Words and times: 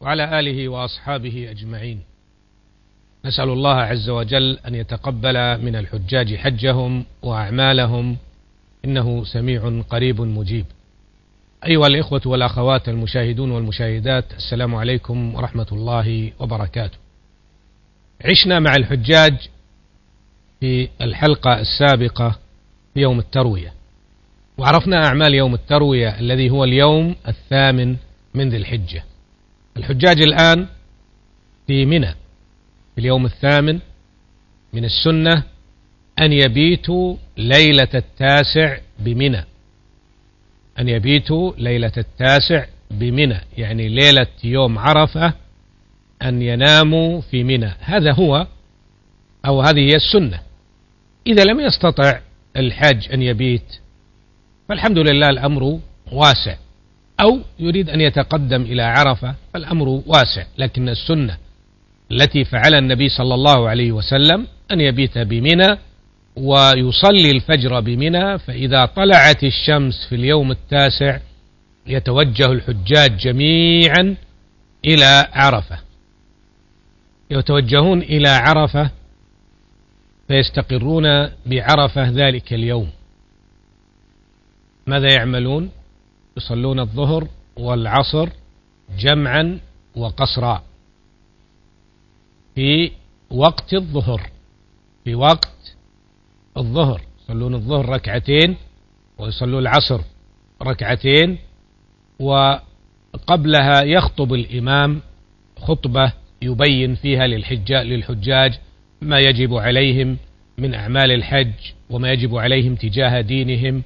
وعلى 0.00 0.40
آله 0.40 0.68
وأصحابه 0.68 1.50
أجمعين. 1.50 2.00
نسأل 3.24 3.48
الله 3.48 3.74
عز 3.74 4.10
وجل 4.10 4.58
أن 4.66 4.74
يتقبل 4.74 5.64
من 5.64 5.76
الحجاج 5.76 6.36
حجهم 6.36 7.04
وأعمالهم. 7.22 8.16
إنه 8.84 9.24
سميع 9.24 9.82
قريب 9.88 10.20
مجيب. 10.20 10.66
أيها 11.66 11.86
الإخوة 11.86 12.22
والأخوات 12.26 12.88
المشاهدون 12.88 13.50
والمشاهدات 13.50 14.24
السلام 14.32 14.74
عليكم 14.74 15.34
ورحمة 15.34 15.66
الله 15.72 16.32
وبركاته. 16.38 16.98
عشنا 18.24 18.58
مع 18.58 18.72
الحجاج 18.78 19.48
في 20.60 20.88
الحلقة 21.00 21.60
السابقة 21.60 22.38
في 22.94 23.00
يوم 23.00 23.18
التروية. 23.18 23.72
وعرفنا 24.58 25.06
أعمال 25.06 25.34
يوم 25.34 25.54
التروية 25.54 26.18
الذي 26.20 26.50
هو 26.50 26.64
اليوم 26.64 27.16
الثامن 27.28 27.96
من 28.34 28.48
ذي 28.48 28.56
الحجة. 28.56 29.04
الحجاج 29.76 30.20
الآن 30.22 30.66
في 31.66 31.86
منى 31.86 32.14
في 32.94 32.98
اليوم 32.98 33.26
الثامن 33.26 33.78
من 34.72 34.84
السنة 34.84 35.44
أن 36.18 36.32
يبيتوا 36.32 37.16
ليلة 37.36 37.88
التاسع 37.94 38.78
بمنى. 38.98 39.44
أن 40.78 40.88
يبيتوا 40.88 41.52
ليلة 41.58 41.92
التاسع 41.96 42.66
بمنى 42.90 43.40
يعني 43.58 43.88
ليلة 43.88 44.26
يوم 44.44 44.78
عرفة 44.78 45.32
أن 46.22 46.42
يناموا 46.42 47.20
في 47.20 47.44
منى. 47.44 47.72
هذا 47.80 48.12
هو 48.12 48.46
أو 49.46 49.62
هذه 49.62 49.90
هي 49.90 49.96
السنة. 49.96 50.40
إذا 51.26 51.44
لم 51.44 51.60
يستطع 51.60 52.20
الحاج 52.56 53.08
أن 53.12 53.22
يبيت 53.22 53.80
فالحمد 54.68 54.98
لله 54.98 55.30
الأمر 55.30 55.80
واسع. 56.12 56.56
أو 57.20 57.38
يريد 57.58 57.90
أن 57.90 58.00
يتقدم 58.00 58.62
إلى 58.62 58.82
عرفة 58.82 59.34
فالأمر 59.54 60.02
واسع 60.06 60.44
لكن 60.58 60.88
السنة 60.88 61.36
التي 62.12 62.44
فعل 62.44 62.74
النبي 62.74 63.08
صلى 63.08 63.34
الله 63.34 63.68
عليه 63.68 63.92
وسلم 63.92 64.46
أن 64.72 64.80
يبيت 64.80 65.18
بمنى 65.18 65.78
ويصلي 66.36 67.30
الفجر 67.30 67.80
بمنى 67.80 68.38
فإذا 68.38 68.84
طلعت 68.84 69.44
الشمس 69.44 70.06
في 70.08 70.14
اليوم 70.14 70.50
التاسع 70.50 71.18
يتوجه 71.86 72.52
الحجاج 72.52 73.16
جميعا 73.16 74.16
إلى 74.84 75.28
عرفة. 75.32 75.78
يتوجهون 77.30 78.02
إلى 78.02 78.28
عرفة 78.28 78.90
فيستقرون 80.28 81.28
بعرفة 81.46 82.08
ذلك 82.10 82.52
اليوم. 82.52 82.90
ماذا 84.86 85.12
يعملون؟ 85.12 85.70
يصلون 86.36 86.80
الظهر 86.80 87.28
والعصر 87.56 88.28
جمعا 88.98 89.60
وقصرا. 89.96 90.62
في 92.54 92.90
وقت 93.30 93.74
الظهر 93.74 94.30
في 95.04 95.14
وقت 95.14 95.76
الظهر. 96.56 97.00
يصلون 97.22 97.54
الظهر 97.54 97.88
ركعتين 97.88 98.56
ويصلون 99.18 99.58
العصر 99.62 100.00
ركعتين 100.62 101.38
وقبلها 102.20 103.82
يخطب 103.84 104.34
الإمام 104.34 105.00
خطبة 105.56 106.12
يبين 106.42 106.94
فيها 106.94 107.26
للحجاج, 107.26 107.86
للحجاج 107.86 108.58
ما 109.00 109.18
يجب 109.18 109.54
عليهم 109.54 110.16
من 110.58 110.74
أعمال 110.74 111.12
الحج 111.12 111.52
وما 111.90 112.12
يجب 112.12 112.36
عليهم 112.36 112.74
تجاه 112.74 113.20
دينهم 113.20 113.82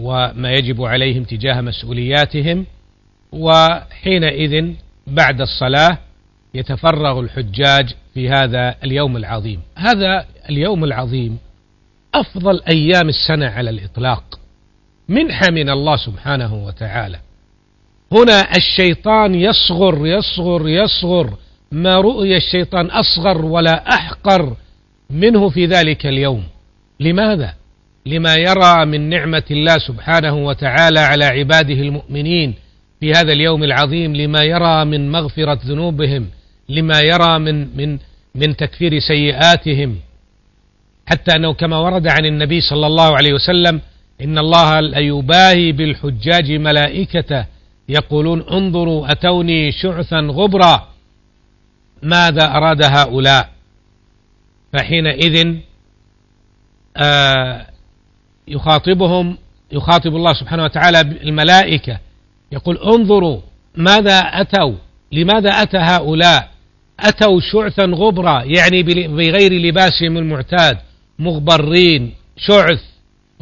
وما 0.00 0.52
يجب 0.52 0.82
عليهم 0.82 1.24
تجاه 1.24 1.60
مسؤولياتهم 1.60 2.66
وحينئذ 3.32 4.74
بعد 5.06 5.40
الصلاة 5.40 5.98
يتفرغ 6.54 7.20
الحجاج 7.20 7.94
في 8.14 8.28
هذا 8.28 8.74
اليوم 8.84 9.16
العظيم. 9.16 9.60
هذا 9.76 10.26
اليوم 10.50 10.84
العظيم 10.84 11.38
أفضل 12.14 12.62
أيام 12.68 13.08
السنة 13.08 13.46
على 13.46 13.70
الإطلاق 13.70 14.40
منحة 15.08 15.46
من 15.50 15.70
الله 15.70 15.96
سبحانه 15.96 16.64
وتعالى. 16.66 17.18
هنا 18.12 18.56
الشيطان 18.56 19.34
يصغر 19.34 20.06
يصغر 20.06 20.68
يصغر 20.68 21.34
ما 21.72 21.96
رؤي 21.96 22.36
الشيطان 22.36 22.86
أصغر 22.86 23.44
ولا 23.44 23.94
أحقر 23.94 24.56
منه 25.10 25.48
في 25.48 25.66
ذلك 25.66 26.06
اليوم. 26.06 26.44
لماذا؟ 27.00 27.54
لما 28.06 28.34
يرى 28.34 28.86
من 28.86 29.08
نعمة 29.08 29.42
الله 29.50 29.78
سبحانه 29.78 30.34
وتعالى 30.46 31.00
على 31.00 31.24
عباده 31.24 31.74
المؤمنين 31.74 32.54
في 33.00 33.12
هذا 33.12 33.32
اليوم 33.32 33.64
العظيم 33.64 34.16
لما 34.16 34.42
يرى 34.42 34.84
من 34.84 35.12
مغفرة 35.12 35.58
ذنوبهم 35.66 36.28
لما 36.68 37.00
يرى 37.00 37.38
من 37.38 37.76
من 37.76 37.98
من 38.34 38.56
تكفير 38.56 38.98
سيئاتهم. 38.98 39.96
حتى 41.06 41.36
أنه 41.36 41.52
كما 41.54 41.78
ورد 41.78 42.06
عن 42.06 42.24
النبي 42.24 42.60
صلى 42.60 42.86
الله 42.86 43.16
عليه 43.16 43.32
وسلم 43.32 43.80
إن 44.20 44.38
الله 44.38 44.80
ليباهي 44.80 45.72
بالحجاج 45.72 46.52
ملائكته 46.52 47.46
يقولون 47.88 48.42
انظروا 48.42 49.12
أتوني 49.12 49.72
شعثا 49.72 50.18
غبرا. 50.20 50.88
ماذا 52.02 52.44
أراد 52.44 52.82
هؤلاء؟ 52.82 53.48
فحينئذ 54.72 55.56
آه 56.96 57.66
يخاطبهم 58.50 59.36
يخاطب 59.72 60.16
الله 60.16 60.32
سبحانه 60.32 60.64
وتعالى 60.64 61.00
الملائكة 61.00 61.98
يقول 62.52 62.78
انظروا 62.78 63.40
ماذا 63.76 64.18
أتوا 64.18 64.74
لماذا 65.12 65.50
أتى 65.50 65.78
هؤلاء؟ 65.78 66.50
أتوا 67.00 67.40
شعثا 67.40 67.84
غبرا 67.84 68.42
يعني 68.42 68.82
بغير 68.82 69.52
لباسهم 69.52 70.16
المعتاد 70.16 70.78
مغبرين 71.18 72.14
شعث 72.36 72.80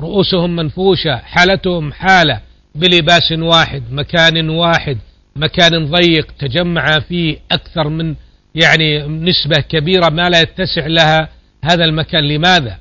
رؤوسهم 0.01 0.57
منفوشة 0.57 1.17
حالتهم 1.17 1.93
حالة 1.93 2.41
بلباس 2.75 3.33
واحد 3.33 3.83
مكان 3.91 4.51
واحد 4.51 4.99
مكان 5.37 5.87
ضيق 5.91 6.27
تجمع 6.39 6.99
فيه 7.09 7.39
أكثر 7.53 7.89
من 7.89 8.15
يعني 8.55 9.03
نسبة 9.07 9.61
كبيرة 9.61 10.09
ما 10.09 10.29
لا 10.29 10.41
يتسع 10.41 10.87
لها 10.87 11.29
هذا 11.65 11.85
المكان. 11.85 12.25
لماذا؟ 12.25 12.79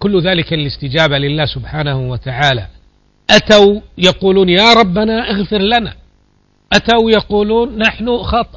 كل 0.00 0.22
ذلك 0.22 0.52
الاستجابة 0.52 1.18
لله 1.18 1.46
سبحانه 1.46 2.10
وتعالى. 2.10 2.66
أتوا 3.30 3.80
يقولون 3.98 4.48
يا 4.48 4.72
ربنا 4.72 5.30
اغفر 5.30 5.58
لنا. 5.58 5.94
أتوا 6.72 7.10
يقولون 7.10 7.78
نحن 7.78 8.08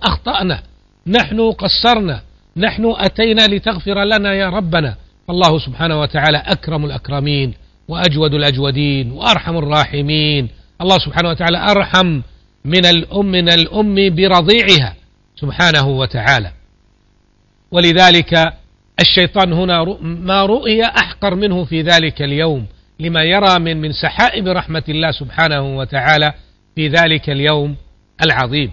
أخطأنا. 0.04 0.64
نحن 1.08 1.52
قصرنا. 1.52 2.22
نحن 2.58 2.94
أتينا 2.98 3.48
لتغفر 3.48 4.04
لنا 4.04 4.34
يا 4.34 4.50
ربنا. 4.50 4.96
فالله 5.28 5.60
سبحانه 5.60 6.02
وتعالى 6.02 6.38
أكرم 6.38 6.86
الأكرمين 6.86 7.54
وأجود 7.88 8.34
الأجودين 8.34 9.12
وأرحم 9.12 9.58
الراحمين. 9.58 10.50
الله 10.82 10.98
سبحانه 11.06 11.30
وتعالى 11.30 11.58
أرحم 11.58 12.22
من 12.66 12.86
الأم 12.86 13.26
من 13.26 13.50
الأم 13.50 13.96
برضيعها 14.16 14.96
سبحانه 15.36 15.88
وتعالى. 15.88 16.52
ولذلك 17.72 18.54
الشيطان 19.00 19.54
هنا 19.54 19.84
ما 20.02 20.42
رؤي 20.42 20.84
أحقر 20.84 21.36
منه 21.36 21.64
في 21.64 21.82
ذلك 21.82 22.22
اليوم 22.22 22.66
لما 23.00 23.24
يرى 23.24 23.60
من 23.60 23.82
من 23.82 23.92
سحائب 23.92 24.48
رحمة 24.48 24.84
الله 24.90 25.12
سبحانه 25.12 25.78
وتعالى 25.78 26.34
في 26.76 26.88
ذلك 26.88 27.30
اليوم 27.30 27.76
العظيم. 28.26 28.72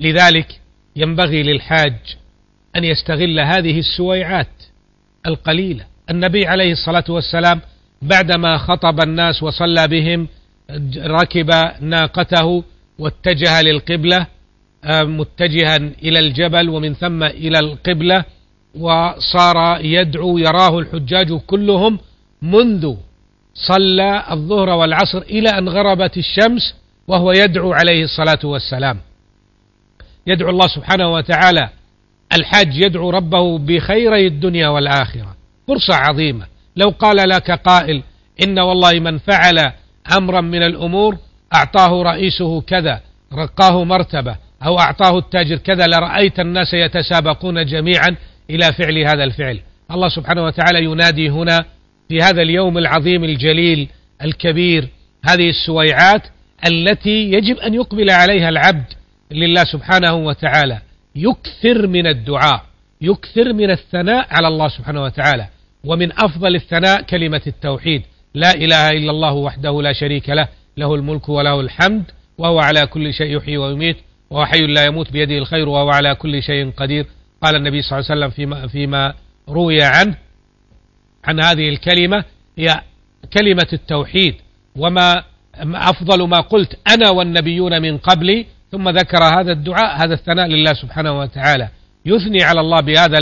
لذلك 0.00 0.60
ينبغي 0.96 1.42
للحاج 1.42 1.94
أن 2.76 2.84
يستغل 2.84 3.40
هذه 3.40 3.78
السويعات 3.78 4.62
القليلة. 5.26 5.84
النبي 6.10 6.46
عليه 6.46 6.72
الصلاة 6.72 7.04
والسلام 7.08 7.60
بعدما 8.02 8.58
خطب 8.58 9.00
الناس 9.00 9.42
وصلى 9.42 9.88
بهم 9.88 10.28
ركب 10.96 11.50
ناقته 11.80 12.64
واتجه 12.98 13.62
للقبلة 13.62 14.26
آه، 14.84 15.02
متجها 15.02 15.76
إلى 15.76 16.18
الجبل 16.18 16.68
ومن 16.68 16.94
ثم 16.94 17.22
إلى 17.22 17.58
القبلة 17.58 18.24
وصار 18.78 19.78
يدعو 19.80 20.38
يراه 20.38 20.78
الحجاج 20.78 21.32
كلهم 21.32 21.98
منذ 22.42 22.94
صلى 23.54 24.24
الظهر 24.30 24.68
والعصر 24.68 25.18
إلى 25.18 25.48
أن 25.48 25.68
غربت 25.68 26.16
الشمس 26.16 26.74
وهو 27.08 27.32
يدعو 27.32 27.72
عليه 27.72 28.04
الصلاة 28.04 28.38
والسلام. 28.44 28.98
يدعو 30.26 30.50
الله 30.50 30.66
سبحانه 30.66 31.12
وتعالى. 31.12 31.68
الحاج 32.32 32.76
يدعو 32.76 33.10
ربه 33.10 33.58
بخيري 33.58 34.26
الدنيا 34.26 34.68
والآخرة. 34.68 35.36
فرصة 35.68 35.94
عظيمة. 35.94 36.46
لو 36.76 36.88
قال 36.88 37.16
لك 37.28 37.50
قائل 37.50 38.02
إن 38.46 38.58
والله 38.58 38.92
من 39.00 39.18
فعل 39.18 39.72
أمرا 40.16 40.40
من 40.40 40.62
الأمور 40.62 41.16
أعطاه 41.54 42.02
رئيسه 42.02 42.60
كذا 42.60 43.00
رقاه 43.34 43.84
مرتبة 43.84 44.36
أو 44.66 44.78
أعطاه 44.78 45.18
التاجر 45.18 45.56
كذا 45.56 45.86
لرأيت 45.86 46.40
الناس 46.40 46.74
يتسابقون 46.74 47.66
جميعا 47.66 48.16
إلى 48.50 48.72
فعل 48.72 48.98
هذا 48.98 49.24
الفعل. 49.24 49.60
الله 49.90 50.08
سبحانه 50.08 50.44
وتعالى 50.44 50.84
ينادي 50.84 51.28
هنا 51.28 51.64
في 52.08 52.22
هذا 52.22 52.42
اليوم 52.42 52.78
العظيم 52.78 53.24
الجليل 53.24 53.88
الكبير 54.22 54.88
هذه 55.24 55.48
السويعات 55.48 56.22
التي 56.68 57.32
يجب 57.32 57.56
أن 57.56 57.74
يقبل 57.74 58.10
عليها 58.10 58.48
العبد 58.48 58.84
لله 59.30 59.64
سبحانه 59.64 60.14
وتعالى. 60.14 60.78
يكثر 61.16 61.86
من 61.86 62.06
الدعاء 62.06 62.62
يكثر 63.00 63.52
من 63.52 63.70
الثناء 63.70 64.26
على 64.30 64.48
الله 64.48 64.68
سبحانه 64.68 65.02
وتعالى. 65.02 65.46
ومن 65.84 66.12
أفضل 66.12 66.54
الثناء 66.54 67.02
كلمة 67.02 67.42
التوحيد. 67.46 68.02
لا 68.34 68.54
إله 68.54 68.88
إلا 68.88 69.10
الله 69.10 69.32
وحده 69.32 69.82
لا 69.82 69.92
شريك 69.92 70.28
له 70.28 70.48
له 70.76 70.94
الملك 70.94 71.28
وله 71.28 71.60
الحمد 71.60 72.04
وهو 72.38 72.58
على 72.58 72.86
كل 72.86 73.12
شيء 73.12 73.36
يحيي 73.36 73.56
ويميت 73.56 73.96
وهو 74.30 74.46
حي 74.46 74.58
لا 74.58 74.84
يموت 74.84 75.12
بيده 75.12 75.38
الخير 75.38 75.68
وهو 75.68 75.90
على 75.90 76.14
كل 76.14 76.42
شيء 76.42 76.70
قدير. 76.70 77.06
قال 77.44 77.56
النبي 77.56 77.82
صلى 77.82 77.98
الله 77.98 78.10
عليه 78.10 78.20
وسلم 78.20 78.30
فيما, 78.30 78.66
فيما 78.66 79.14
روي 79.48 79.82
عنه 79.82 80.14
عن 81.24 81.44
هذه 81.44 81.68
الكلمة 81.68 82.24
هي 82.58 82.66
كلمة 83.38 83.68
التوحيد 83.72 84.34
وما 84.76 85.24
أفضل 85.64 86.28
ما 86.28 86.40
قلت 86.40 86.78
أنا 86.94 87.10
والنبيون 87.10 87.82
من 87.82 87.98
قبلي 87.98 88.46
ثم 88.72 88.88
ذكر 88.88 89.24
هذا 89.40 89.52
الدعاء 89.52 90.04
هذا 90.04 90.14
الثناء 90.14 90.46
لله 90.46 90.72
سبحانه 90.72 91.18
وتعالى. 91.18 91.68
يثني 92.06 92.42
على 92.42 92.60
الله 92.60 92.80
بهذا 92.80 93.18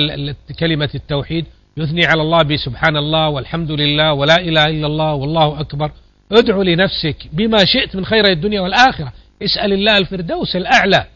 كلمة 0.60 0.90
التوحيد 0.94 1.46
يثني 1.76 2.06
على 2.06 2.22
الله 2.22 2.38
بسبحان 2.42 2.96
الله 2.96 3.28
والحمد 3.28 3.70
لله 3.70 4.12
ولا 4.12 4.36
إله 4.36 4.66
إلا 4.66 4.86
الله 4.86 5.14
والله 5.14 5.60
أكبر. 5.60 5.90
ادعو 6.32 6.62
لنفسك 6.62 7.16
بما 7.32 7.58
شئت 7.58 7.96
من 7.96 8.04
خير 8.04 8.24
الدنيا 8.24 8.60
والآخرة. 8.60 9.12
اسأل 9.42 9.72
الله 9.72 9.98
الفردوس 9.98 10.56
الأعلى 10.56 11.06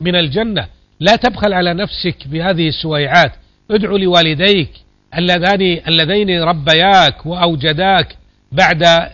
من 0.00 0.14
الجنة. 0.16 0.66
لا 1.00 1.16
تبخل 1.16 1.52
على 1.52 1.74
نفسك 1.74 2.28
بهذه 2.28 2.68
السويعات. 2.68 3.32
ادعو 3.70 3.96
لوالديك 3.96 4.70
اللذان 5.18 5.80
اللذين 5.88 6.42
ربياك 6.42 7.26
وأوجداك 7.26 8.16
بعد 8.52 9.08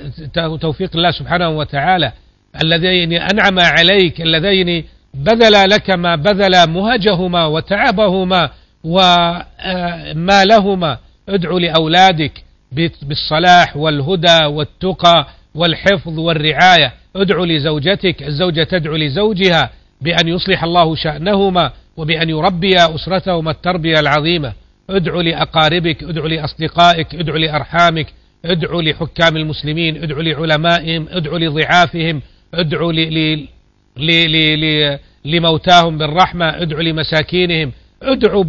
توفيق 0.61 0.91
الله 0.97 1.11
سبحانه 1.11 1.49
وتعالى. 1.49 2.13
اللذين 2.63 3.13
أنعم 3.13 3.61
عليك 3.61 4.21
اللذين 4.21 4.85
بذل 5.15 5.71
لك 5.71 5.91
ما 5.91 6.17
بذل 6.17 6.71
مهجهما 6.71 7.47
وتعبهما 7.47 8.51
ومالهما 10.15 10.99
ادعو 11.29 11.59
لأولادك 11.59 12.45
بالصلاح 13.03 13.77
والهدى 13.77 14.45
والتقى 14.45 15.27
والحفظ 15.55 16.19
والرعاية. 16.19 16.93
ادعو 17.17 17.45
لزوجتك 17.45 18.23
الزوجة 18.23 18.63
تدعو 18.63 18.97
لزوجها. 18.97 19.71
بأن 20.03 20.29
يصلح 20.29 20.65
الله 20.65 20.95
شأنهما 20.97 21.73
وبأن 21.97 22.31
يربي 22.31 22.77
أسرتهما 22.77 23.51
التربية 23.51 24.01
العظيمة. 24.01 24.53
ادعو 24.91 25.21
لأقاربك 25.21 26.03
ادعو 26.03 26.27
لأصدقائك 26.27 27.15
ادعو 27.15 27.37
لأرحامك 27.37 28.07
ادعو 28.45 28.81
لحكام 28.81 29.37
المسلمين 29.37 30.03
ادعو 30.03 30.21
لعلمائهم 30.21 31.07
ادعو 31.11 31.37
لضعافهم 31.37 32.23
ادعو 32.55 32.91
لموتاهم 35.25 35.99
بالرحمة 35.99 36.63
ادعو 36.63 36.81
لمساكينهم 36.81 37.73
ادعو 38.03 38.45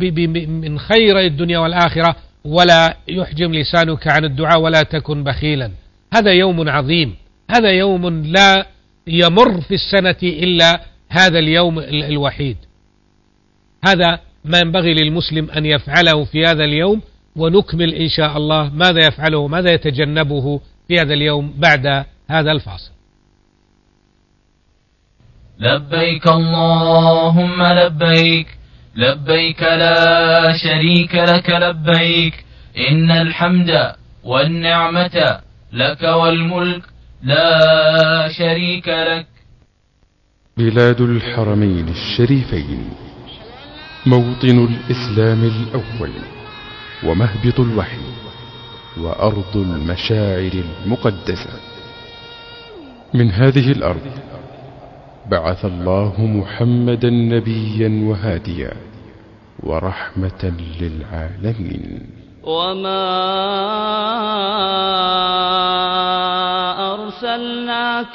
من 0.47 0.79
خير 0.79 1.19
الدنيا 1.19 1.59
والآخرة 1.59 2.15
ولا 2.45 2.97
يحجم 3.07 3.53
لسانك 3.53 4.07
عن 4.07 4.25
الدعاء 4.25 4.61
ولا 4.61 4.83
تكن 4.83 5.23
بخيلا. 5.23 5.71
هذا 6.13 6.31
يوم 6.31 6.69
عظيم. 6.69 7.15
هذا 7.51 7.69
يوم 7.69 8.23
لا 8.25 8.65
يمر 9.07 9.61
في 9.61 9.73
السنة 9.73 10.15
إلا 10.23 10.81
هذا 11.13 11.39
اليوم 11.39 11.79
الوحيد. 11.79 12.57
هذا 13.85 14.19
ما 14.45 14.59
ينبغي 14.59 14.93
للمسلم 14.93 15.49
أن 15.51 15.65
يفعله 15.65 16.23
في 16.23 16.45
هذا 16.45 16.63
اليوم 16.63 17.01
ونكمل 17.35 17.93
إن 17.93 18.09
شاء 18.09 18.37
الله 18.37 18.69
ماذا 18.73 19.07
يفعله 19.07 19.37
وماذا 19.37 19.73
يتجنبه 19.73 20.61
في 20.87 20.99
هذا 20.99 21.13
اليوم 21.13 21.53
بعد 21.57 22.05
هذا 22.29 22.51
الفاصل. 22.51 22.91
لبيك 25.59 26.27
اللهم 26.27 27.63
لبيك 27.63 28.47
لبيك 28.95 29.61
لا 29.61 30.57
شريك 30.57 31.15
لك 31.15 31.49
لبيك 31.49 32.45
إن 32.89 33.11
الحمد 33.11 33.93
والنعمة 34.23 35.39
لك 35.73 36.03
والملك 36.03 36.83
لا 37.23 38.29
شريك 38.37 38.87
لك 38.87 39.32
بلاد 40.57 41.01
الحرمين 41.01 41.89
الشريفين 41.89 42.89
موطن 44.05 44.67
الإسلام 44.69 45.43
الأول 45.43 46.11
ومهبط 47.03 47.59
الوحي 47.59 48.05
وأرض 48.97 49.57
المشاعر 49.57 50.51
المقدسة. 50.85 51.49
من 53.13 53.31
هذه 53.31 53.71
الأرض 53.71 54.11
بعث 55.31 55.65
الله 55.65 56.21
محمدا 56.21 57.09
نبيا 57.09 58.09
وهاديا 58.09 58.73
ورحمة 59.63 60.53
للعالمين. 60.81 62.09
وما 62.43 63.03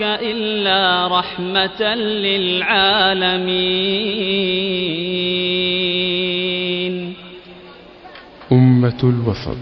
أرسلناك 0.00 0.22
إلا 0.22 1.08
رحمة 1.18 1.94
للعالمين. 1.94 3.44
أمة 8.52 9.00
الوسط 9.02 9.56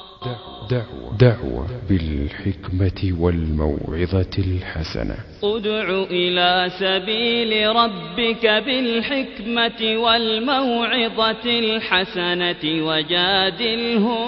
دعوة, 0.71 1.10
دعوة 1.21 1.67
بالحكمة 1.89 3.13
والموعظة 3.19 4.35
الحسنة. 4.37 5.15
ادع 5.43 6.03
إلى 6.11 6.71
سبيل 6.79 7.75
ربك 7.75 8.45
بالحكمة 8.65 9.97
والموعظة 9.97 11.45
الحسنة 11.45 12.63
وجادلهم 12.87 14.21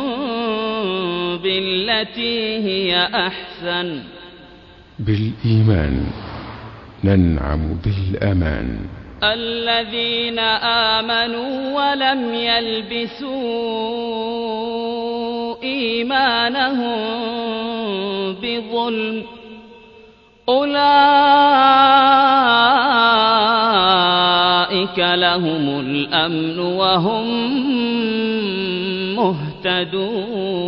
بالتي 1.38 2.58
هي 2.58 3.10
أحسن. 3.14 4.00
بالإيمان 5.00 6.06
ننعم 7.04 7.78
بالأمان. 7.86 8.80
الذين 9.24 10.40
آمنوا 11.00 11.54
ولم 11.76 12.34
يلبسوا 12.34 13.84
إيمانهم 15.64 16.98
بظلم 18.42 19.24
أولئك 20.50 20.94
لهم 25.00 25.80
الأمن 25.80 26.60
وهم 26.60 27.26
مهتدون. 29.16 30.64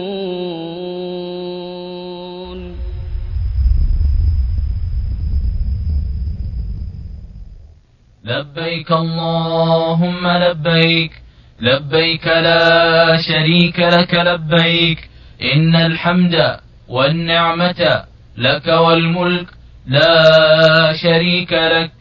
لبيك 8.25 8.91
اللهم 8.91 10.27
لبيك 10.27 11.24
لبيك 11.61 12.27
لا 12.27 13.21
شريك 13.21 13.79
لك 13.79 14.13
لبيك 14.13 15.09
إن 15.41 15.75
الحمد 15.75 16.59
والنعمة 16.87 18.05
لك 18.37 18.67
والملك 18.67 19.47
لا 19.87 20.93
شريك 20.93 21.53
لك. 21.53 21.91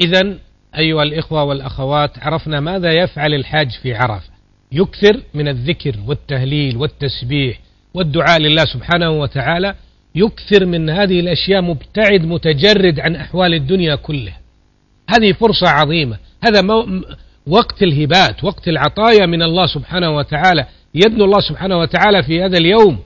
إذا 0.00 0.38
أيها 0.78 1.02
الإخوة 1.02 1.42
والأخوات 1.44 2.18
عرفنا 2.18 2.60
ماذا 2.60 2.92
يفعل 2.92 3.34
الحاج 3.34 3.70
في 3.82 3.94
عرفة. 3.94 4.30
يكثر 4.72 5.20
من 5.34 5.48
الذكر 5.48 5.96
والتهليل 6.06 6.76
والتسبيح 6.76 7.60
والدعاء 7.94 8.38
لله 8.40 8.64
سبحانه 8.64 9.10
وتعالى 9.10 9.74
يكثر 10.14 10.66
من 10.66 10.90
هذه 10.90 11.20
الأشياء 11.20 11.62
مبتعد 11.62 12.24
متجرد 12.24 13.00
عن 13.00 13.16
أحوال 13.16 13.54
الدنيا 13.54 13.94
كلها. 13.94 14.40
هذه 15.08 15.32
فرصة 15.32 15.68
عظيمة. 15.68 16.18
هذا 16.44 16.62
وقت 17.46 17.82
الهبات 17.82 18.44
وقت 18.44 18.68
العطايا 18.68 19.26
من 19.26 19.42
الله 19.42 19.66
سبحانه 19.66 20.16
وتعالى 20.16 20.66
يدنو 20.94 21.24
الله 21.24 21.40
سبحانه 21.40 21.78
وتعالى 21.78 22.22
في 22.22 22.42
هذا 22.42 22.58
اليوم. 22.58 22.98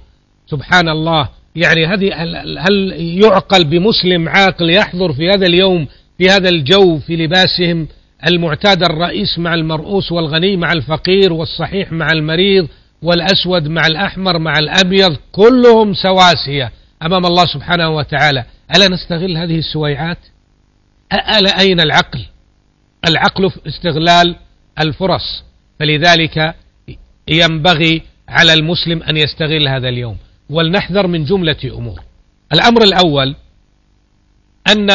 سبحان 0.47 0.89
الله. 0.89 1.29
يعني 1.57 1.87
هذه 1.87 2.23
هل 2.59 2.93
يعقل 2.99 3.65
بمسلم 3.65 4.29
عاقل 4.29 4.71
يحضر 4.71 5.13
في 5.13 5.31
هذا 5.31 5.47
اليوم 5.47 5.87
في 6.19 6.27
هذا 6.27 6.49
الجو 6.49 6.99
في 6.99 7.17
لباسهم 7.17 7.89
المعتاد 8.27 8.83
الرئيس 8.83 9.39
مع 9.39 9.55
المرؤوس 9.55 10.13
والغني 10.13 10.57
مع 10.57 10.73
الفقير 10.73 11.33
والصحيح 11.33 11.93
مع 11.93 12.09
المريض 12.13 12.69
والأسود 13.03 13.69
مع 13.69 13.87
الأحمر 13.87 14.39
مع 14.39 14.59
الأبيض 14.59 15.17
كلهم 15.33 15.95
سواسية 15.95 16.73
أمام 17.03 17.27
الله 17.27 17.47
سبحانه 17.47 17.91
وتعالى. 17.91 18.45
ألا 18.77 18.89
نستغل 18.89 19.37
هذه 19.37 19.59
السويعات؟ 19.59 20.19
ألا 21.13 21.61
أين 21.61 21.81
العقل؟ 21.81 22.21
العقل 23.09 23.51
في 23.51 23.69
استغلال 23.69 24.37
الفرص. 24.81 25.45
فلذلك 25.81 26.55
ينبغي 27.29 28.03
على 28.29 28.53
المسلم 28.53 29.03
أن 29.03 29.17
يستغل 29.17 29.69
هذا 29.69 29.89
اليوم. 29.89 30.17
ولنحذر 30.51 31.07
من 31.07 31.25
جملة 31.25 31.57
أمور. 31.65 32.01
الأمر 32.53 32.83
الأول 32.83 33.37
أن 34.69 34.91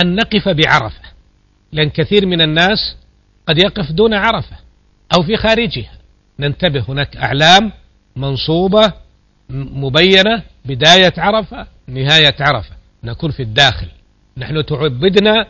أن 0.00 0.14
نقف 0.14 0.48
بعرفة. 0.48 1.02
لأن 1.72 1.90
كثير 1.90 2.26
من 2.26 2.40
الناس 2.40 2.96
قد 3.48 3.58
يقف 3.58 3.92
دون 3.92 4.14
عرفة 4.14 4.56
أو 5.16 5.22
في 5.22 5.36
خارجها. 5.36 5.92
ننتبه 6.38 6.84
هناك 6.88 7.16
أعلام 7.16 7.72
منصوبة 8.16 8.92
مبينة 9.50 10.42
بداية 10.64 11.12
عرفة 11.18 11.66
نهاية 11.88 12.34
عرفة. 12.40 12.74
نكون 13.04 13.30
في 13.30 13.42
الداخل. 13.42 13.86
نحن 14.36 14.66
تعبدنا 14.66 15.46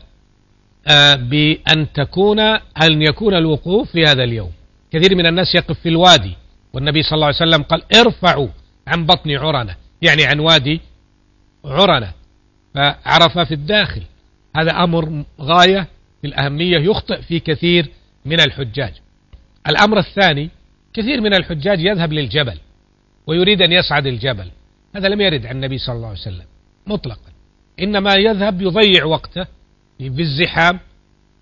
بأن 1.17 1.93
تكون 1.95 2.41
أن 2.83 3.03
يكون 3.03 3.35
الوقوف 3.35 3.91
في 3.91 4.05
هذا 4.05 4.25
اليوم. 4.25 4.51
كثير 4.91 5.17
من 5.17 5.27
الناس 5.27 5.55
يقف 5.55 5.81
في 5.81 5.89
الوادي. 5.89 6.37
والنبي 6.73 7.03
صلى 7.03 7.15
الله 7.15 7.27
عليه 7.27 7.37
وسلم 7.37 7.63
قال 7.63 7.83
ارفعوا 7.97 8.49
عن 8.87 9.07
بطن 9.07 9.31
عرنة. 9.31 9.77
يعني 10.03 10.25
عن 10.25 10.39
وادي 10.39 10.81
عرنة. 11.65 12.13
فعرف 12.75 13.39
في 13.39 13.55
الداخل. 13.55 14.03
هذا 14.57 14.71
أمر 14.71 15.25
غاية 15.41 15.89
في 16.21 16.27
الأهمية 16.27 16.79
يخطئ 16.79 17.23
في 17.23 17.41
كثير 17.41 17.89
من 18.25 18.41
الحجاج. 18.41 18.93
الأمر 19.69 19.99
الثاني 19.99 20.51
كثير 20.95 21.21
من 21.21 21.35
الحجاج 21.35 21.81
يذهب 21.81 22.13
للجبل 22.13 22.59
ويريد 23.27 23.63
أن 23.63 23.73
يصعد 23.73 24.07
الجبل. 24.07 24.51
هذا 24.97 25.09
لم 25.09 25.21
يرد 25.21 25.47
عن 25.47 25.57
النبي 25.57 25.79
صلى 25.79 25.97
الله 25.97 26.09
عليه 26.09 26.19
وسلم 26.19 26.47
مطلقا. 26.87 27.33
إنما 27.81 28.15
يذهب 28.15 28.63
يضيع 28.63 29.05
وقته 29.05 29.47
في 29.99 30.23
الزحام 30.23 30.81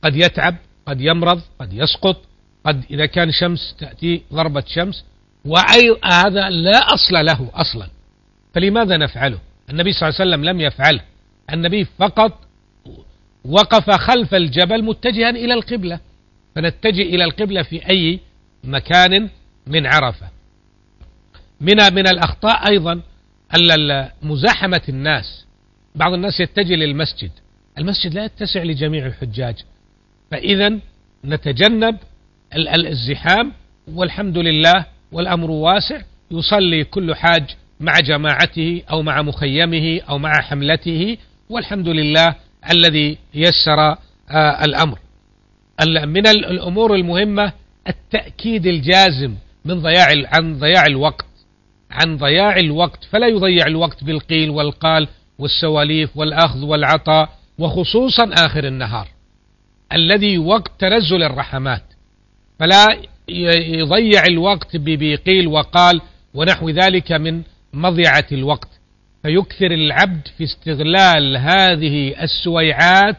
قد 0.04 0.16
يتعب 0.16 0.56
قد 0.86 1.00
يمرض 1.00 1.40
قد 1.60 1.72
يسقط 1.72 2.16
قد 2.64 2.84
إذا 2.90 3.06
كان 3.06 3.32
شمس 3.32 3.76
تأتي 3.78 4.22
ضربة 4.32 4.64
شمس 4.66 5.04
وأي 5.44 5.96
هذا 6.04 6.50
لا 6.50 6.78
أصل 6.94 7.14
له 7.14 7.50
أصلا. 7.54 7.88
فلماذا 8.54 8.96
نفعله؟ 8.96 9.38
النبي 9.70 9.92
صلى 9.92 10.08
الله 10.08 10.20
عليه 10.20 10.30
وسلم 10.30 10.44
لم 10.44 10.60
يفعله. 10.60 11.00
النبي 11.52 11.84
فقط 11.84 12.38
وقف 13.44 13.90
خلف 13.90 14.34
الجبل 14.34 14.84
متجها 14.84 15.30
إلى 15.30 15.54
القبلة. 15.54 16.00
فنتجه 16.54 17.02
إلى 17.02 17.24
القبلة 17.24 17.62
في 17.62 17.88
أي 17.88 18.20
مكان 18.64 19.28
من 19.66 19.86
عرفة. 19.86 20.28
من 21.60 21.94
من 21.94 22.06
الأخطاء 22.06 22.68
أيضا 22.68 23.00
مزاحمة 24.22 24.82
الناس. 24.88 25.46
بعض 25.94 26.12
الناس 26.12 26.40
يتجه 26.40 26.74
للمسجد. 26.74 27.30
المسجد 27.78 28.14
لا 28.14 28.24
يتسع 28.24 28.62
لجميع 28.62 29.06
الحجاج. 29.06 29.54
فإذا 30.30 30.78
نتجنب 31.24 31.96
الزحام 32.86 33.52
والحمد 33.94 34.38
لله 34.38 34.86
والأمر 35.12 35.50
واسع. 35.50 36.02
يصلي 36.30 36.84
كل 36.84 37.14
حاج 37.14 37.44
مع 37.80 37.92
جماعته 38.00 38.82
أو 38.90 39.02
مع 39.02 39.22
مخيمه 39.22 40.00
أو 40.08 40.18
مع 40.18 40.32
حملته 40.40 41.16
والحمد 41.50 41.88
لله 41.88 42.34
الذي 42.70 43.18
يسر 43.34 43.96
آه، 44.30 44.64
الأمر. 44.64 44.98
من 46.06 46.26
الأمور 46.26 46.94
المهمة 46.94 47.52
التأكيد 47.88 48.66
الجازم 48.66 49.34
من 49.64 49.80
ضياع 49.80 50.08
عن 50.26 50.58
ضياع 50.58 50.86
الوقت. 50.86 51.26
عن 51.90 52.16
ضياع 52.16 52.56
الوقت 52.56 53.04
فلا 53.04 53.28
يضيع 53.28 53.66
الوقت 53.66 54.04
بالقيل 54.04 54.50
والقال 54.50 55.08
والسواليف 55.38 56.16
والأخذ 56.16 56.64
والعطاء. 56.64 57.41
وخصوصا 57.58 58.30
آخر 58.32 58.66
النهار 58.66 59.08
الذي 59.92 60.38
وقت 60.38 60.70
تنزل 60.78 61.22
الرحمات. 61.22 61.82
فلا 62.58 62.86
يضيع 63.78 64.22
الوقت 64.28 64.76
بقيل 64.76 65.46
وقال 65.46 66.00
ونحو 66.34 66.70
ذلك 66.70 67.12
من 67.12 67.42
مضيعة 67.72 68.26
الوقت. 68.32 68.68
فيكثر 69.22 69.70
العبد 69.70 70.28
في 70.38 70.44
استغلال 70.44 71.36
هذه 71.36 72.22
السويعات 72.22 73.16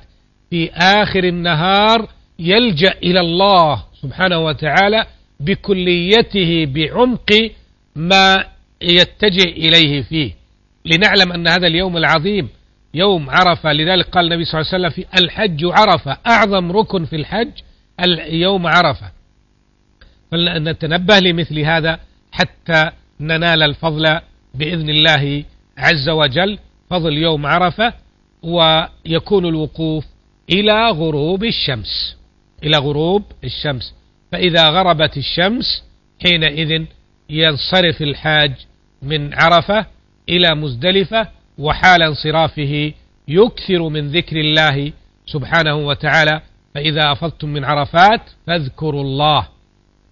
في 0.49 0.71
آخر 0.71 1.23
النهار 1.23 2.09
يلجأ 2.39 2.91
إلى 3.03 3.19
الله 3.19 3.83
سبحانه 4.01 4.39
وتعالى 4.39 5.05
بكليته 5.39 6.65
بعمق 6.65 7.51
ما 7.95 8.45
يتجه 8.81 9.43
إليه 9.43 10.01
فيه. 10.01 10.31
لنعلم 10.85 11.31
أن 11.31 11.47
هذا 11.47 11.67
اليوم 11.67 11.97
العظيم 11.97 12.49
يوم 12.93 13.29
عرفة 13.29 13.73
لذلك 13.73 14.09
قال 14.09 14.25
النبي 14.25 14.45
صلى 14.45 14.61
الله 14.61 14.73
عليه 14.73 14.87
وسلم 14.87 15.05
في 15.05 15.23
الحج 15.23 15.65
عرفة. 15.65 16.17
أعظم 16.27 16.71
ركن 16.71 17.05
في 17.05 17.15
الحج 17.15 17.51
يوم 18.29 18.67
عرفة. 18.67 19.11
فلنتنبه 20.31 21.19
لمثل 21.19 21.59
هذا 21.59 21.99
حتى 22.31 22.91
ننال 23.19 23.63
الفضل 23.63 24.19
بإذن 24.53 24.89
الله 24.89 25.43
عز 25.77 26.09
وجل. 26.09 26.59
فضل 26.89 27.17
يوم 27.17 27.45
عرفة 27.45 27.93
ويكون 28.43 29.45
الوقوف 29.45 30.05
إلى 30.49 30.89
غروب 30.89 31.43
الشمس. 31.43 32.17
إلى 32.63 32.77
غروب 32.77 33.23
الشمس. 33.43 33.93
فإذا 34.31 34.69
غربت 34.69 35.17
الشمس 35.17 35.83
حينئذ 36.23 36.85
ينصرف 37.29 38.01
الحاج 38.01 38.53
من 39.01 39.33
عرفة 39.33 39.85
إلى 40.29 40.55
مزدلفة 40.55 41.27
وحال 41.57 42.03
انصرافه 42.03 42.91
يكثر 43.27 43.89
من 43.89 44.07
ذكر 44.07 44.37
الله 44.37 44.91
سبحانه 45.25 45.75
وتعالى. 45.75 46.41
فإذا 46.75 47.11
أفضتم 47.11 47.49
من 47.49 47.63
عرفات 47.65 48.21
فاذكروا 48.47 49.01
الله. 49.01 49.47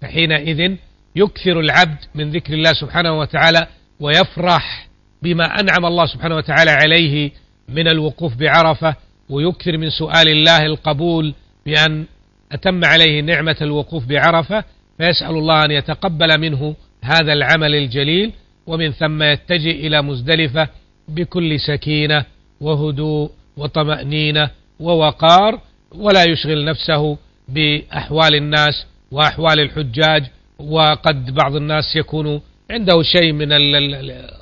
فحينئذ 0.01 0.75
يكثر 1.15 1.59
العبد 1.59 1.97
من 2.15 2.31
ذكر 2.31 2.53
الله 2.53 2.73
سبحانه 2.73 3.19
وتعالى 3.19 3.67
ويفرح 3.99 4.87
بما 5.21 5.43
أنعم 5.43 5.85
الله 5.85 6.05
سبحانه 6.05 6.35
وتعالى 6.35 6.71
عليه 6.71 7.31
من 7.69 7.87
الوقوف 7.87 8.35
بعرفة 8.35 8.95
ويكثر 9.29 9.77
من 9.77 9.89
سؤال 9.89 10.29
الله 10.29 10.65
القبول 10.65 11.33
بأن 11.65 12.05
أتم 12.51 12.85
عليه 12.85 13.21
نعمة 13.21 13.57
الوقوف 13.61 14.05
بعرفة. 14.05 14.63
فيسأل 14.97 15.29
الله 15.29 15.65
أن 15.65 15.71
يتقبل 15.71 16.39
منه 16.39 16.75
هذا 17.03 17.33
العمل 17.33 17.75
الجليل 17.75 18.33
ومن 18.67 18.91
ثم 18.91 19.23
يتجه 19.23 19.71
إلى 19.71 20.01
مزدلفة 20.01 20.67
بكل 21.15 21.59
سكينة 21.59 22.25
وهدوء 22.61 23.31
وطمأنينة 23.57 24.49
ووقار 24.79 25.59
ولا 25.95 26.23
يشغل 26.23 26.65
نفسه 26.65 27.17
بأحوال 27.47 28.35
الناس 28.35 28.85
وأحوال 29.11 29.59
الحجاج 29.59 30.23
وقد 30.59 31.33
بعض 31.33 31.55
الناس 31.55 31.95
يكون 31.95 32.41
عنده 32.71 33.03
شيء 33.03 33.31
من 33.31 33.49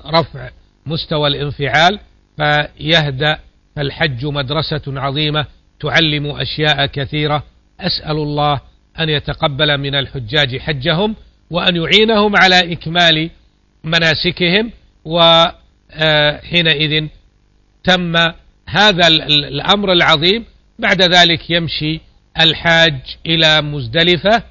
رفع 0.06 0.50
مستوى 0.86 1.28
الانفعال 1.28 2.00
فيهدأ 2.38 3.40
فالحج 3.76 4.26
مدرسة 4.26 4.82
عظيمة 4.88 5.46
تعلم 5.80 6.26
أشياء 6.26 6.86
كثيرة. 6.86 7.44
أسأل 7.80 8.18
الله 8.18 8.62
أن 9.00 9.10
يتقبل 9.10 9.78
من 9.78 9.96
الحجاج 9.96 10.58
حجهم 10.58 11.16
وأن 11.52 11.76
يعينهم 11.76 12.36
على 12.36 12.74
إكمال 12.74 13.30
مناسكهم 13.84 14.72
وحينئذ 15.90 17.08
تم 17.84 18.16
هذا 18.70 19.08
الأمر 19.08 19.92
العظيم. 19.92 20.46
بعد 20.80 21.02
ذلك 21.02 21.50
يمشي 21.50 22.02
الحاج 22.42 23.00
إلى 23.26 23.62
مزدلفة 23.62 24.44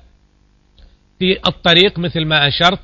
في 1.18 1.38
الطريق 1.46 1.98
مثل 1.98 2.24
ما 2.24 2.48
أشرت. 2.48 2.80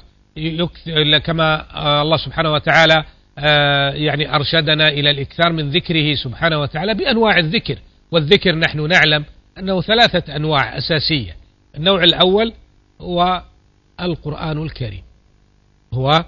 كما 1.24 1.66
الله 2.02 2.16
سبحانه 2.16 2.52
وتعالى 2.52 3.04
آه، 3.38 3.90
يعني 3.90 4.34
أرشدنا 4.34 4.88
إلى 4.88 5.10
الإكثار 5.10 5.52
من 5.52 5.70
ذكره 5.70 6.14
سبحانه 6.14 6.60
وتعالى 6.60 6.94
بأنواع 6.94 7.38
الذكر. 7.38 7.78
والذكر 8.10 8.54
نحن 8.56 8.88
نعلم 8.88 9.24
أنه 9.58 9.80
ثلاثة 9.80 10.36
أنواع 10.36 10.78
أساسية. 10.78 11.36
النوع 11.76 12.04
الأول 12.04 12.52
هو 13.00 13.42
القرآن 14.00 14.62
الكريم. 14.62 15.02
هو 15.92 16.24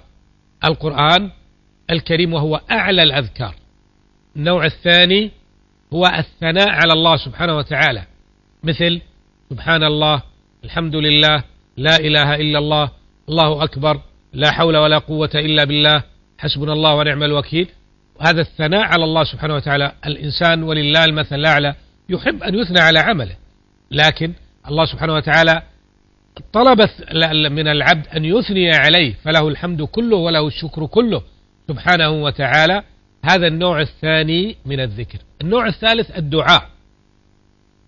القرآن 0.65 1.31
الكريم 1.91 2.33
وهو 2.33 2.61
أعلى 2.71 3.03
الأذكار. 3.03 3.55
النوع 4.35 4.65
الثاني 4.65 5.31
هو 5.93 6.05
الثناء 6.05 6.69
على 6.69 6.93
الله 6.93 7.15
سبحانه 7.17 7.57
وتعالى. 7.57 8.03
مثل 8.63 9.01
سبحان 9.49 9.83
الله 9.83 10.21
الحمد 10.63 10.95
لله 10.95 11.43
لا 11.77 11.95
إله 11.99 12.35
إلا 12.35 12.59
الله 12.59 12.91
الله 13.29 13.63
أكبر 13.63 14.01
لا 14.33 14.51
حول 14.51 14.77
ولا 14.77 14.97
قوة 14.97 15.29
إلا 15.35 15.63
بالله 15.63 16.03
حسبنا 16.37 16.73
الله 16.73 16.95
ونعم 16.95 17.23
الوكيل. 17.23 17.69
هذا 18.21 18.41
الثناء 18.41 18.81
على 18.81 19.03
الله 19.03 19.23
سبحانه 19.23 19.55
وتعالى. 19.55 19.91
الإنسان 20.05 20.63
ولله 20.63 21.05
المثل 21.05 21.35
الأعلى 21.35 21.75
يحب 22.09 22.43
أن 22.43 22.55
يثنى 22.55 22.79
على 22.79 22.99
عمله. 22.99 23.35
لكن 23.91 24.33
الله 24.69 24.85
سبحانه 24.85 25.13
وتعالى 25.13 25.61
طلب 26.53 26.81
من 27.51 27.67
العبد 27.67 28.07
أن 28.07 28.25
يثني 28.25 28.71
عليه 28.71 29.13
فله 29.23 29.47
الحمد 29.47 29.81
كله 29.81 30.17
وله 30.17 30.47
الشكر 30.47 30.85
كله. 30.85 31.21
سبحانه 31.67 32.09
وتعالى 32.09 32.83
هذا 33.25 33.47
النوع 33.47 33.81
الثاني 33.81 34.55
من 34.65 34.79
الذكر. 34.79 35.19
النوع 35.41 35.67
الثالث 35.67 36.17
الدعاء. 36.17 36.69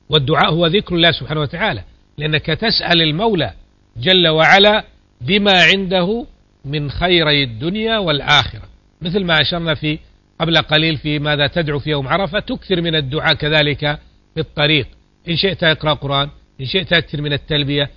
والدعاء 0.09 0.53
هو 0.53 0.67
ذكر 0.67 0.95
الله 0.95 1.11
سبحانه 1.11 1.41
وتعالى 1.41 1.83
لأنك 2.17 2.45
تسأل 2.45 3.01
المولى 3.01 3.53
جل 3.97 4.27
وعلا 4.27 4.83
بما 5.21 5.63
عنده 5.63 6.25
من 6.65 6.91
خيري 6.91 7.43
الدنيا 7.43 7.97
والآخرة. 7.97 8.63
مثل 9.01 9.23
ما 9.23 9.41
أشرنا 9.41 9.75
في 9.75 9.99
قبل 10.39 10.57
قليل 10.57 10.97
في 10.97 11.19
ماذا 11.19 11.47
تدعو 11.47 11.79
في 11.79 11.89
يوم 11.89 12.07
عرفة 12.07 12.39
تكثر 12.39 12.81
من 12.81 12.95
الدعاء 12.95 13.33
كذلك 13.33 13.99
في 14.33 14.39
الطريق. 14.39 14.87
إن 15.29 15.35
شئت 15.35 15.63
أقرأ 15.63 15.93
قرآن 15.93 16.29
إن 16.61 16.65
شئت 16.65 16.93
أكثر 16.93 17.21
من 17.21 17.33
التلبية 17.33 17.89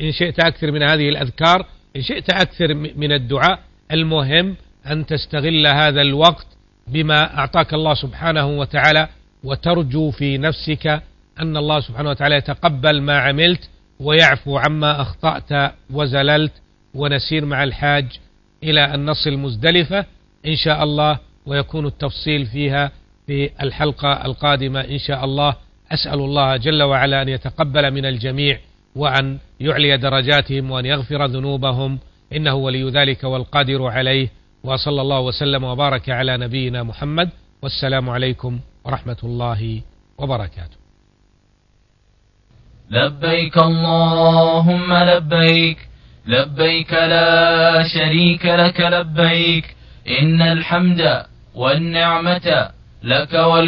إن 0.00 0.12
شئت 0.12 0.44
أكثر 0.44 0.70
من 0.70 0.82
هذه 0.82 1.08
الأذكار 1.08 1.66
إن 1.96 2.02
شئت 2.02 2.30
أكثر 2.30 2.74
من 2.74 3.12
الدعاء. 3.12 3.58
المهم 3.92 4.56
أن 4.90 5.06
تستغل 5.06 5.66
هذا 5.66 6.02
الوقت 6.02 6.46
بما 6.88 7.38
أعطاك 7.38 7.74
الله 7.74 7.94
سبحانه 7.94 8.46
وتعالى 8.46 9.08
وترجو 9.44 10.10
في 10.10 10.38
نفسك 10.38 10.86
أن 11.40 11.56
الله 11.56 11.80
سبحانه 11.80 12.10
وتعالى 12.10 12.34
يتقبل 12.36 13.00
ما 13.00 13.18
عملت 13.18 13.70
ويعفو 14.00 14.58
عما 14.58 15.00
أخطأت 15.00 15.72
وزللت 15.90 16.52
ونسير 16.94 17.44
مع 17.44 17.64
الحاج 17.64 18.06
إلى 18.62 18.80
أن 18.80 19.06
نصل 19.06 19.36
مزدلفة 19.36 20.06
إن 20.46 20.56
شاء 20.56 20.84
الله 20.84 21.18
ويكون 21.46 21.86
التفصيل 21.86 22.46
فيها 22.46 22.90
في 23.26 23.50
الحلقة 23.62 24.24
القادمة 24.24 24.80
إن 24.80 24.98
شاء 24.98 25.24
الله. 25.24 25.56
أسأل 25.92 26.18
الله 26.20 26.56
جل 26.56 26.82
وعلا 26.82 27.22
أن 27.22 27.28
يتقبل 27.28 27.90
من 27.90 28.06
الجميع 28.06 28.58
وأن 28.96 29.38
يعلي 29.60 29.96
درجاتهم 29.96 30.70
وأن 30.70 30.86
يغفر 30.86 31.26
ذنوبهم 31.26 31.98
إنه 32.32 32.54
ولي 32.54 32.90
ذلك 32.90 33.24
والقادر 33.24 33.86
عليه. 33.86 34.28
وصلى 34.64 35.00
الله 35.00 35.20
وسلم 35.20 35.64
وبارك 35.64 36.10
على 36.10 36.36
نبينا 36.36 36.82
محمد 36.82 37.30
والسلام 37.62 38.10
عليكم 38.10 38.60
ورحمة 38.84 39.16
الله 39.24 39.80
وبركاته. 40.18 40.76
لبيك 42.90 43.58
اللهم 43.58 44.94
لبيك 44.94 45.88
لبيك 46.26 46.92
لا 46.92 47.88
شريك 47.88 48.46
لك 48.46 48.80
لبيك 48.80 49.76
إن 50.20 50.42
الحمد 50.42 51.24
والنعمة 51.54 52.70
لك 53.02 53.32
وال 53.34 53.62